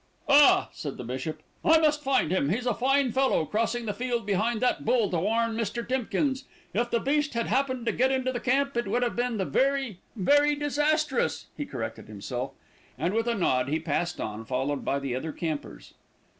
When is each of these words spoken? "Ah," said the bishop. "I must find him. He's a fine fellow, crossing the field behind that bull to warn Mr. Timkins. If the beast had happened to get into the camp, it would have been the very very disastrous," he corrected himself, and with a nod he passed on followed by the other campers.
"Ah," 0.27 0.69
said 0.73 0.97
the 0.97 1.03
bishop. 1.03 1.43
"I 1.63 1.77
must 1.77 2.01
find 2.01 2.31
him. 2.31 2.49
He's 2.49 2.65
a 2.65 2.73
fine 2.73 3.11
fellow, 3.11 3.45
crossing 3.45 3.85
the 3.85 3.93
field 3.93 4.25
behind 4.25 4.59
that 4.59 4.83
bull 4.83 5.11
to 5.11 5.19
warn 5.19 5.55
Mr. 5.55 5.87
Timkins. 5.87 6.43
If 6.73 6.89
the 6.89 6.99
beast 6.99 7.35
had 7.35 7.45
happened 7.45 7.85
to 7.85 7.91
get 7.91 8.11
into 8.11 8.31
the 8.31 8.39
camp, 8.39 8.75
it 8.75 8.87
would 8.87 9.03
have 9.03 9.15
been 9.15 9.37
the 9.37 9.45
very 9.45 9.99
very 10.15 10.55
disastrous," 10.55 11.45
he 11.55 11.67
corrected 11.67 12.07
himself, 12.07 12.53
and 12.97 13.13
with 13.13 13.27
a 13.27 13.35
nod 13.35 13.67
he 13.67 13.77
passed 13.79 14.19
on 14.19 14.43
followed 14.43 14.83
by 14.83 14.97
the 14.97 15.15
other 15.15 15.31
campers. 15.31 15.93